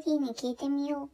[0.00, 1.08] リリーに聞いてみよう。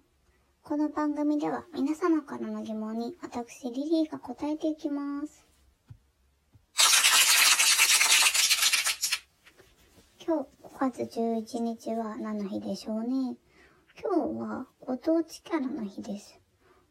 [0.63, 5.45] この番組では皆様からの疑問に私リリーが答えていきます。
[10.25, 13.37] 今日5月11日は何の日でしょうね。
[14.01, 16.39] 今日はご当地キャラの日です。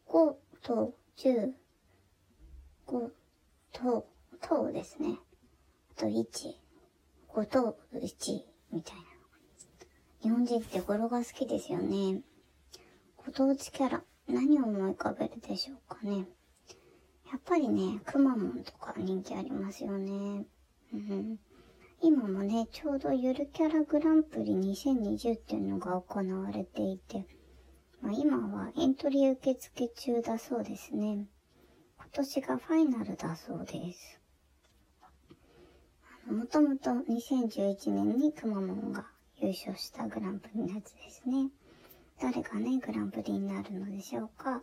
[0.06, 1.52] 5と10、
[2.86, 3.10] 5
[3.72, 4.06] と、
[4.42, 5.18] とですね。
[5.96, 6.24] あと1、
[7.30, 9.15] 5と1みたいな。
[10.22, 12.22] 日本人って語呂が好きですよね。
[13.16, 16.26] ご当地キャラ、何を思い浮かべるでしょうかね。
[17.30, 20.46] やっぱりね、くまモンとか人気ありますよね。
[22.02, 27.26] 今もね、ちょうどゆるキャラグランプリ2020っていうのが行われていて、
[28.00, 31.26] まあ、今はエントリー受付中だそうですね。
[31.98, 34.20] 今年がファイナルだそうです。
[36.30, 39.06] もともと2011年にくまモンが
[39.38, 41.50] 優勝したグランプリのやつですね。
[42.20, 44.62] 誰がね、グランプリになるのでしょうか。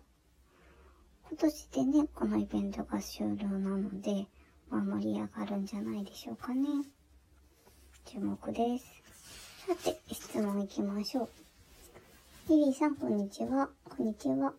[1.29, 4.25] 今年でね、このイベントが終了なので、
[4.69, 6.67] まあ盛り上がるんじゃないでしょうかね。
[8.05, 9.03] 注目です。
[9.67, 11.29] さて、質問いきましょう。
[12.49, 13.69] リリーさん、こんにちは。
[13.85, 14.53] こんにちは。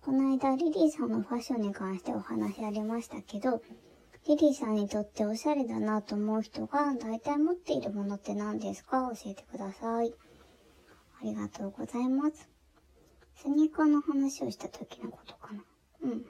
[0.00, 3.62] この間、リリーさんのファッションに関してお話ありましたけど、
[4.28, 9.10] リリーさんにとっておしゃれだなと思う人が大体持っているものって何ですか？
[9.14, 10.14] 教えてください。
[11.20, 12.48] ありがとうございます。
[13.36, 15.64] スニーカーの話をした時のことかな。
[16.02, 16.26] うん。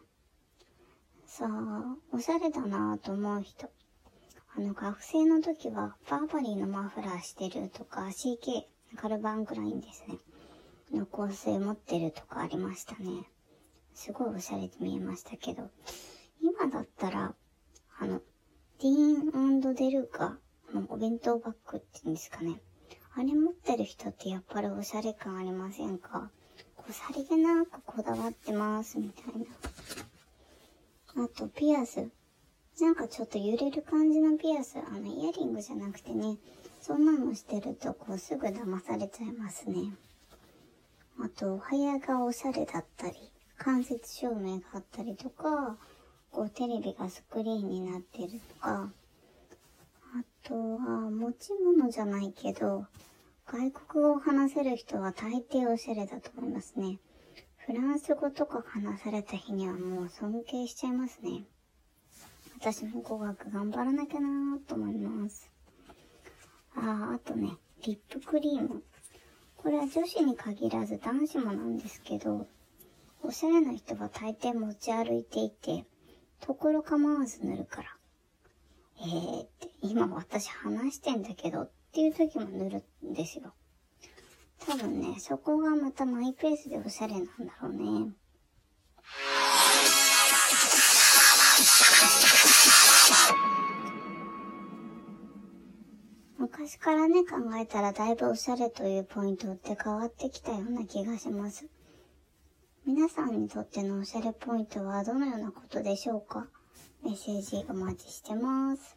[1.27, 3.69] さあ、おしゃれだなと思う人。
[4.57, 8.65] あの、学生の時は、バーバリーのマフラーしてるとか、CK、
[8.97, 10.19] カルバンクラインですね。
[10.93, 13.29] の香水持ってるとかありましたね。
[13.95, 15.71] すごいおしゃれに見えましたけど、
[16.41, 17.35] 今だったら、
[18.91, 20.37] ディーンデルーカ
[20.75, 22.61] のお弁当バッグって言うんですかね。
[23.15, 26.31] あれ持ってる人ってやっぱりおしゃれ感ありませんか？
[26.77, 29.39] こう、さりげなくこだわってます、みたい
[31.15, 31.25] な。
[31.25, 32.09] あと、ピアス。
[32.81, 34.79] なんかちょっと揺れる感じのピアス。
[34.79, 36.39] あの、イヤリングじゃなくてね、
[36.81, 39.93] そんなのしてると、こう、すぐ騙されちゃいますね。
[41.21, 43.15] あと、お部屋がおしゃれだったり、
[43.59, 45.77] 間接照明があったりとか、
[46.31, 48.93] こう、テレビがスクリーンになってるとか、
[50.15, 52.87] あとは、持ち物じゃないけど、
[53.47, 56.99] 外国語を話せる人は大抵おしゃれだと思いますね。
[57.67, 61.45] フランス語とか話された日にはもう尊敬しちゃいますね。
[62.61, 65.51] 私も語学頑張らなきゃなーと思います。
[66.77, 68.83] ああ、あとね、リップクリーム。
[69.57, 72.47] これは女子に限らず男子もなんですけど、
[73.23, 75.85] おしゃれな人は大抵持ち歩いていて、
[76.41, 77.97] ところ構わず塗るから。
[78.99, 83.55] えーって、今私話してんだけどっていう時も塗るんですよ。
[84.67, 88.13] 多分ね、そこがまたマイペースでおしゃれなんだろうね。
[96.39, 101.67] 昔からね、考えたらだいぶおしゃれというポイントって変わってきたような気がします。
[102.93, 106.49] 皆さんにとってのおしゃれポイントはどのようなことでしょうか？
[107.05, 108.97] メッセージお待ちしてます。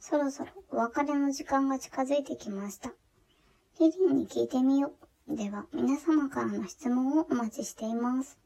[0.00, 2.92] そろそろお別れの時間が近づいてきました。
[3.78, 4.92] リリーに聞いてみよ
[5.28, 5.36] う。
[5.36, 8.38] では、皆様からの質問をお待ちしています。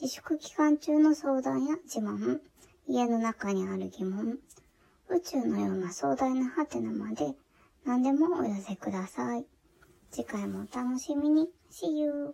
[0.00, 2.38] 自粛期間中の相談や自慢、
[2.86, 4.38] 家の中にある疑問、
[5.08, 7.34] 宇宙のような壮大なハテナまで
[7.84, 9.44] 何でもお寄せください。
[10.12, 11.50] 次回もお楽しみに。
[11.72, 12.32] See you!